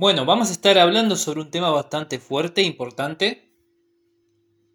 [0.00, 3.52] Bueno, vamos a estar hablando sobre un tema bastante fuerte e importante.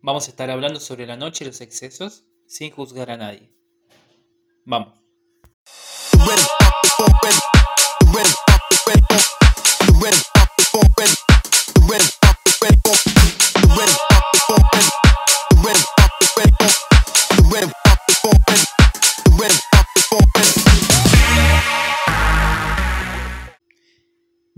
[0.01, 3.49] Vamos a estar hablando sobre la noche y los excesos sin juzgar a nadie.
[4.65, 4.93] Vamos.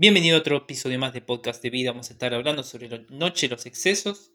[0.06, 1.90] Bienvenido a otro episodio más de Podcast de Vida.
[1.90, 4.30] Vamos a estar hablando sobre la noche, los excesos,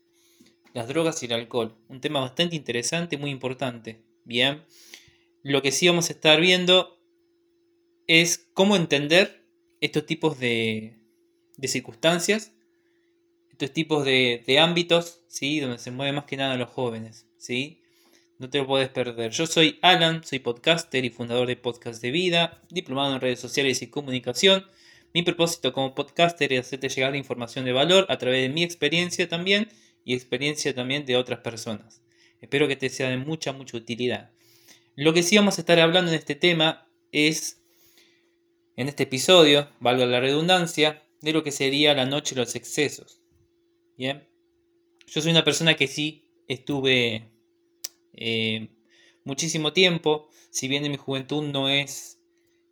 [0.74, 1.78] las drogas y el alcohol.
[1.88, 4.02] Un tema bastante interesante, muy importante.
[4.26, 4.66] Bien,
[5.44, 7.00] lo que sí vamos a estar viendo
[8.06, 9.46] es cómo entender
[9.80, 10.98] estos tipos de,
[11.64, 12.52] circunstancias,
[13.50, 15.62] estos tipos de, ámbitos, ¿sí?
[15.62, 17.28] donde se mueven más que nada los jóvenes.
[17.38, 17.82] ¿sí?
[18.40, 19.32] No te lo puedes perder.
[19.32, 23.82] Yo soy Alan, soy podcaster y fundador de Podcast de Vida, diplomado en redes sociales
[23.82, 24.66] y comunicación.
[25.14, 29.28] Mi propósito como podcaster es hacerte llegar información de valor a través de mi experiencia
[29.28, 29.70] también
[30.06, 32.02] y experiencia también de otras personas.
[32.40, 34.32] Espero que te sea de mucha, mucha utilidad.
[34.96, 37.62] Lo que sí vamos a estar hablando en este tema es,
[38.76, 43.22] en este episodio, valga la redundancia, de lo que sería la noche y los excesos.
[43.96, 44.28] Bien,
[45.06, 47.32] yo soy una persona que sí estuve
[48.14, 48.70] eh,
[49.24, 52.20] muchísimo tiempo, si bien en mi juventud no es,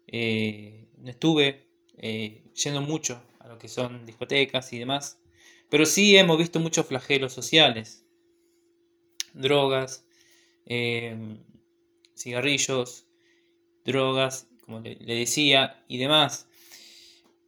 [0.08, 1.69] eh, no estuve
[2.00, 5.20] eh, yendo mucho a lo que son discotecas y demás.
[5.70, 8.06] Pero sí hemos visto muchos flagelos sociales.
[9.34, 10.06] Drogas,
[10.66, 11.16] eh,
[12.18, 13.06] cigarrillos,
[13.86, 16.48] drogas, como le, decía, y demás.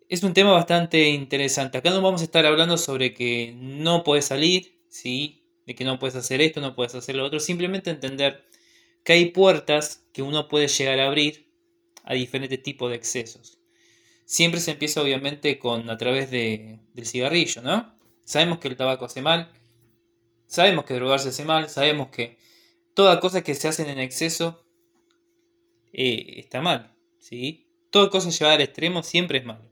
[0.09, 1.77] Es un tema bastante interesante.
[1.77, 5.43] Acá no vamos a estar hablando sobre que no puedes salir, ¿sí?
[5.65, 7.39] De que no puedes hacer esto, no puedes hacer lo otro.
[7.39, 8.45] Simplemente entender
[9.03, 11.47] que hay puertas que uno puede llegar a abrir
[12.03, 13.60] a diferentes tipos de excesos
[14.31, 17.93] siempre se empieza obviamente con a través de, del cigarrillo, ¿no?
[18.23, 19.51] Sabemos que el tabaco hace mal,
[20.47, 22.37] sabemos que drogarse hace mal, sabemos que
[22.93, 24.65] toda cosa que se hacen en exceso
[25.91, 27.67] eh, está mal, ¿sí?
[27.89, 29.69] Toda cosa llevada al extremo siempre es malo,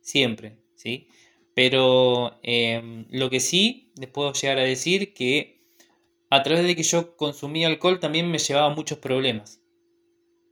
[0.00, 1.08] siempre, ¿sí?
[1.52, 5.60] Pero em, lo que sí les puedo llegar a decir que
[6.30, 9.60] a través de que yo consumía alcohol también me llevaba muchos problemas,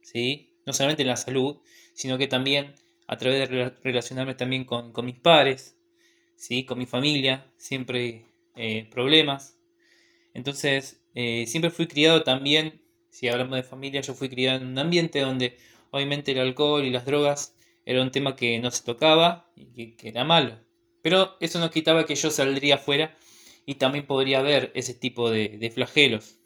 [0.02, 0.56] ¿sí?
[0.66, 1.58] No solamente en la salud,
[1.94, 2.74] sino que también
[3.10, 5.76] a través de relacionarme también con, mis pares,
[6.37, 6.65] ¿sí?
[6.65, 9.59] con mi familia, siempre eh, problemas.
[10.32, 14.78] Entonces, eh, siempre fui criado también, si hablamos de familia, yo fui criado en un
[14.78, 15.59] ambiente donde
[15.91, 20.09] obviamente el alcohol y las drogas era un tema que no se tocaba y que,
[20.09, 20.60] era malo.
[21.03, 23.19] Pero eso no quitaba que yo saldría afuera
[23.66, 26.38] y también podría ver ese tipo de, de flagelos.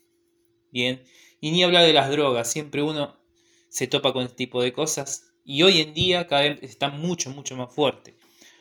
[0.73, 1.05] Bien,
[1.43, 3.21] y ni hablar de las drogas, siempre uno
[3.69, 7.31] se topa con este tipo de cosas y hoy en día cada vez está mucho,
[7.31, 8.17] mucho más fuerte.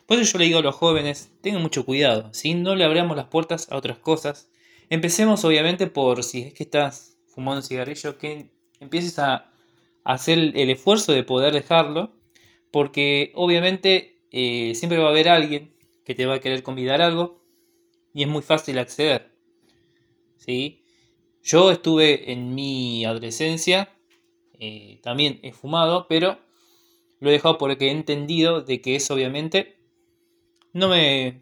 [0.05, 3.15] Por eso yo le digo a los jóvenes, tengan mucho cuidado, si no le abramos
[3.15, 4.49] las puertas a otras cosas.
[4.89, 8.49] Empecemos obviamente por si es que estás fumando un cigarrillo, que
[8.79, 9.51] empieces a
[10.03, 12.11] hacer el esfuerzo de poder dejarlo,
[12.69, 15.73] porque obviamente eh, siempre va a haber alguien
[16.03, 17.41] que te va a querer convidar algo
[18.13, 19.31] y es muy fácil acceder.
[20.37, 20.83] ¿sí?
[21.41, 23.89] Yo estuve en mi adolescencia,
[24.59, 26.39] eh, también he fumado, pero
[27.23, 29.77] lo he dejado porque he entendido de que eso obviamente
[30.73, 31.41] no me...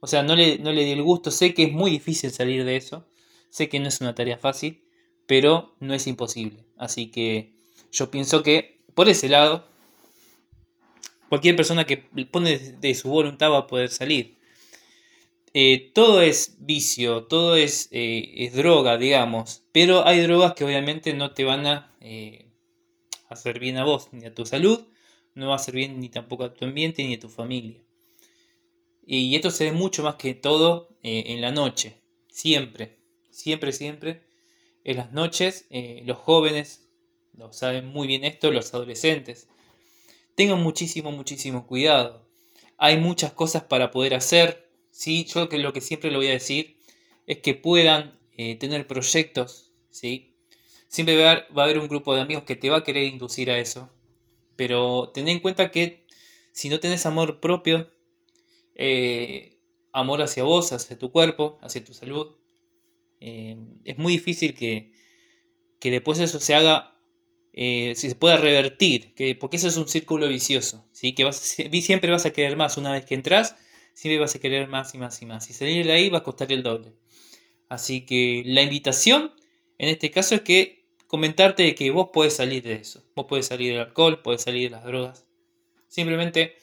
[0.00, 1.30] O sea, no le, no le di el gusto.
[1.30, 3.08] Sé que es muy difícil salir de eso.
[3.48, 4.84] Sé que no es una tarea fácil,
[5.26, 6.66] pero no es imposible.
[6.76, 7.54] Así que
[7.90, 9.66] yo pienso que por ese lado,
[11.30, 11.96] cualquier persona que
[12.30, 14.36] pone de su voluntad va a poder salir.
[15.54, 21.14] Eh, todo es vicio, todo es, eh, es, droga, digamos, pero hay drogas que obviamente
[21.14, 22.45] no te van a eh,
[23.28, 24.80] hacer bien a vos ni a tu salud,
[25.34, 27.82] no va a hacer bien ni tampoco a tu ambiente ni a tu familia.
[29.06, 32.98] Y esto se ve mucho más que todo eh, en la noche, siempre,
[33.30, 34.22] siempre, siempre.
[34.82, 36.88] En las noches, eh, los jóvenes
[37.36, 39.48] lo saben muy bien esto, los adolescentes.
[40.34, 42.26] Tengan muchísimo, muchísimo cuidado.
[42.78, 44.70] Hay muchas cosas para poder hacer.
[44.90, 45.24] ¿sí?
[45.24, 46.76] Yo que lo que siempre le voy a decir
[47.26, 50.35] es que puedan eh, tener proyectos, ¿sí?
[50.96, 53.58] Siempre va a, haber, un grupo de amigos que te va a querer inducir a
[53.58, 53.90] eso.
[54.56, 56.06] Pero ten en cuenta que
[56.52, 57.90] si no tenés amor propio,
[58.74, 59.58] eh,
[59.92, 62.36] amor hacia vos, hacia tu cuerpo, hacia tu salud,
[63.20, 64.92] eh, es muy difícil que,
[65.78, 66.98] que, después eso se haga,
[67.52, 71.14] eh, si se pueda revertir, que, porque eso es un círculo vicioso, ¿sí?
[71.14, 71.30] que
[71.82, 73.54] siempre vas a querer más una vez que entras,
[73.92, 75.50] siempre vas a querer más y más y más.
[75.50, 76.94] Y salir de ahí va a costar el doble.
[77.68, 79.32] Así que la invitación
[79.78, 80.75] en este caso es que
[81.06, 83.02] comentarte que vos podés salir de eso.
[83.14, 85.26] Vos podés salir del alcohol, podés salir de las drogas.
[85.88, 86.56] Simplemente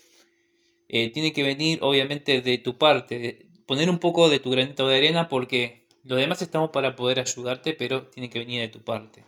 [0.89, 4.97] eh, tiene que venir obviamente de tu parte, poner un poco de tu granito de
[4.97, 9.23] arena porque lo demás estamos para poder ayudarte, pero tiene que venir de tu parte.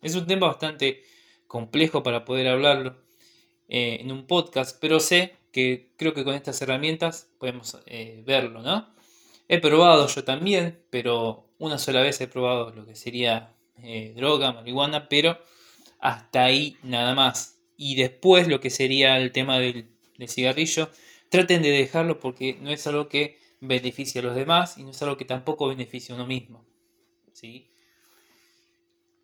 [0.00, 1.02] Es un tema bastante
[1.46, 2.96] complejo para poder hablarlo
[3.68, 8.62] eh, en un podcast, pero sé que creo que con estas herramientas podemos eh, verlo,
[8.62, 8.88] ¿no?
[9.48, 14.52] He probado yo también, pero una sola vez he probado lo que sería eh, droga,
[14.52, 15.38] marihuana, pero
[15.98, 17.60] hasta ahí nada más.
[17.76, 19.88] Y después lo que sería el tema del,
[20.28, 20.90] cigarrillo,
[21.30, 25.02] traten de dejarlo porque no es algo que beneficie a los demás y no es
[25.02, 26.64] algo que tampoco beneficie a uno mismo.
[27.32, 27.68] ¿sí?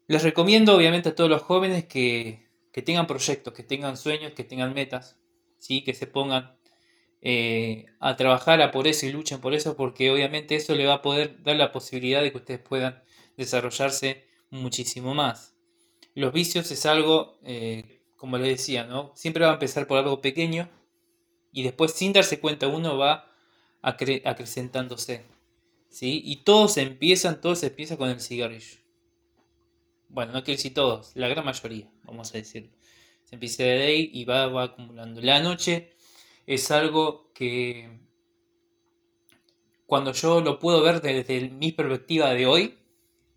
[0.06, 4.44] Les recomiendo obviamente a todos los jóvenes que, que tengan proyectos, que tengan sueños, que
[4.44, 5.18] tengan metas,
[5.58, 5.82] ¿sí?
[5.82, 6.56] que se pongan
[7.20, 10.94] eh, a trabajar a por eso y luchen por eso, porque obviamente eso le va
[10.94, 13.02] a poder dar la posibilidad de que ustedes puedan
[13.36, 15.54] desarrollarse muchísimo más.
[16.14, 19.12] Los vicios es algo, eh, como les decía, ¿no?
[19.14, 20.68] siempre va a empezar por algo pequeño
[21.52, 23.32] y después sin darse cuenta uno va
[23.82, 25.24] acrecentándose.
[25.88, 26.22] ¿sí?
[26.24, 28.78] Y todos empiezan, todos empiezan con el cigarrillo.
[30.08, 32.70] Bueno, no quiero decir todos, la gran mayoría, vamos a decirlo.
[33.24, 35.20] Se empieza de ahí y va, va acumulando.
[35.20, 35.92] La noche
[36.46, 38.00] es algo que
[39.84, 42.78] cuando yo lo puedo ver desde mi perspectiva de hoy,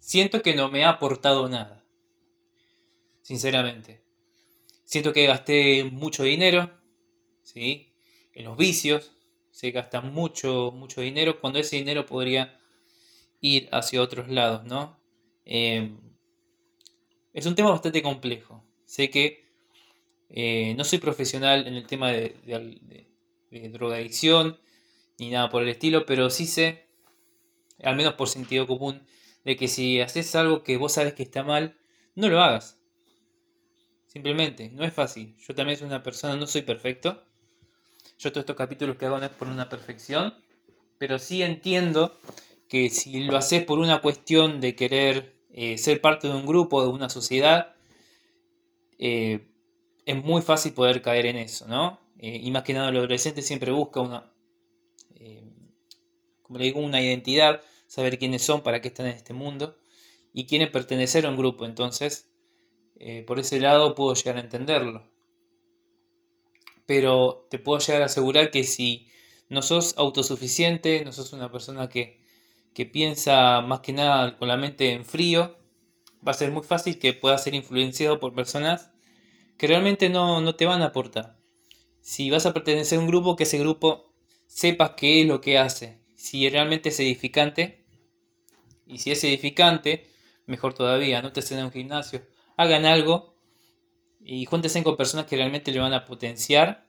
[0.02, 1.86] siento que no me ha aportado nada.
[3.22, 4.02] Sinceramente.
[4.84, 6.70] Siento que gasté mucho dinero,
[7.44, 7.94] ¿sí?
[8.34, 9.14] En los vicios.
[9.52, 12.60] Se gasta mucho, mucho dinero cuando ese dinero podría
[13.40, 15.00] ir hacia otros lados, ¿no?
[15.46, 15.98] Em,
[17.34, 18.66] es un tema bastante complejo.
[18.86, 19.46] Sé que
[20.30, 22.36] eh, no soy profesional en el tema de,
[23.50, 24.60] drogadicción
[25.20, 26.86] ni nada por el estilo, pero sí sé,
[27.84, 29.06] al menos por sentido común,
[29.44, 31.78] de que si haces algo que vos sabes que está mal,
[32.16, 32.78] no lo hagas.
[34.08, 35.36] Simplemente, no es fácil.
[35.38, 37.24] Yo también soy una persona, no soy perfecto.
[38.20, 40.34] Yo todos estos capítulos que hago no es por una perfección,
[40.98, 42.20] pero sí entiendo
[42.68, 46.84] que si lo haces por una cuestión de querer eh, ser parte de un grupo,
[46.84, 47.74] de una sociedad,
[49.00, 49.48] eh,
[50.06, 52.00] es muy fácil poder caer en eso, ¿no?
[52.20, 54.32] Eh, y más que nada el adolescente siempre busca una,
[56.44, 57.62] como le digo, una identidad,
[57.92, 59.78] saber quiénes son, para qué están en este mundo,
[60.34, 62.30] y quieren pertenecer a un grupo, entonces,
[63.28, 65.04] por ese lado puedo llegar a entenderlo.
[66.86, 69.08] Pero te puedo llegar a asegurar que si
[69.50, 72.22] no sos autosuficiente, no sos una persona que
[72.74, 75.58] que piensa más que nada con la mente en frío,
[76.26, 78.92] va a ser muy fácil que pueda ser influenciado por personas
[79.58, 81.38] que realmente no, te van a aportar.
[82.00, 84.14] Si vas a pertenecer a un grupo, que ese grupo
[84.48, 86.00] sepas qué es lo que hace.
[86.16, 87.81] Si realmente es edificante,
[88.92, 90.08] y si es edificante,
[90.46, 92.22] mejor todavía, no te en un gimnasio,
[92.58, 93.36] hagan algo
[94.20, 96.88] y júntense con personas que realmente le van a potenciar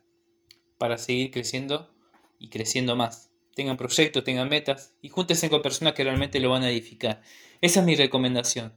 [0.79, 1.95] para seguir creciendo
[2.39, 6.63] y creciendo más tengan proyectos, tengan metas y júntense con personas que realmente lo van
[6.63, 7.23] a edificar.
[7.61, 8.73] Esa es mi recomendación.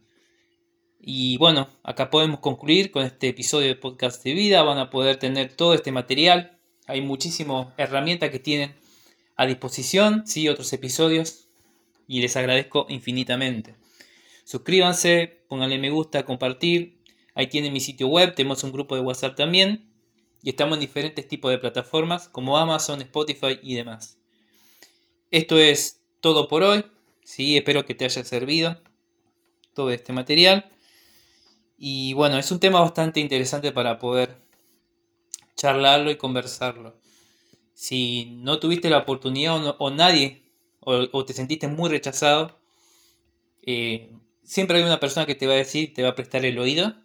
[1.00, 4.64] Y bueno, acá podemos concluir con este episodio de podcast de vida.
[4.64, 6.60] Van a poder tener todo este material.
[6.88, 8.76] Hay muchísimas herramientas que tienen
[9.36, 11.45] a disposición, sí, otros episodios.
[12.08, 13.76] Y les agradezco infinitamente.
[14.44, 17.02] Suscríbanse, pónganle me gusta, compartir.
[17.34, 19.90] Ahí tienen mi sitio web, tenemos un grupo de WhatsApp también.
[20.44, 24.18] Y estamos en diferentes tipos de plataformas como Amazon, Spotify y demás.
[25.32, 26.86] Esto es todo por hoy.
[27.24, 28.80] Sí, espero que te haya servido
[29.74, 30.72] todo este material.
[31.78, 34.38] Y bueno, es un tema bastante interesante para poder
[35.56, 37.00] charlarlo y conversarlo.
[37.74, 40.45] Si no tuviste la oportunidad o, nadie,
[40.86, 42.60] o, te sentiste muy rechazado,
[43.64, 44.12] eh,
[44.44, 46.96] siempre hay una persona que te va a decir, te va a prestar el oído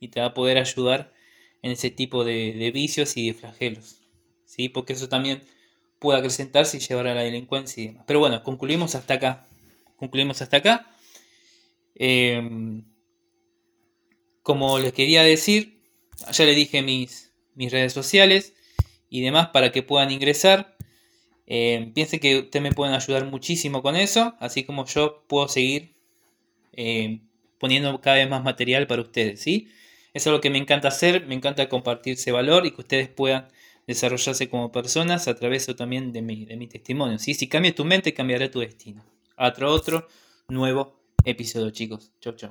[0.00, 1.12] y te va a poder ayudar
[1.62, 3.96] en ese tipo de, vicios y de flagelos.
[4.44, 4.68] ¿sí?
[4.68, 5.42] Porque eso también
[5.98, 8.04] pueda acrecentarse y llevar a la delincuencia y demás.
[8.06, 9.46] Pero bueno, concluimos hasta acá.
[9.96, 10.90] Concluimos hasta acá.
[11.94, 12.84] Em,
[14.42, 15.80] como les quería decir,
[16.32, 17.32] ya les dije mis
[17.72, 18.54] redes sociales
[19.08, 20.73] y demás para que puedan ingresar.
[21.46, 25.94] Em, piensen que ustedes me pueden ayudar muchísimo con eso, así como yo puedo seguir
[26.72, 27.20] em,
[27.58, 29.68] poniendo cada vez más material para ustedes, ¿sí?
[30.14, 33.08] Eso es lo que me encanta hacer, me encanta compartir ese valor y que ustedes
[33.08, 33.48] puedan
[33.86, 37.18] desarrollarse como personas a través también de mi, de mi testimonio.
[37.18, 37.34] ¿sí?
[37.34, 39.04] Si cambia tu mente, cambiará tu destino.
[39.36, 40.06] Hasta otro
[40.48, 42.12] nuevo episodio, chicos.
[42.20, 42.50] Chau, chau.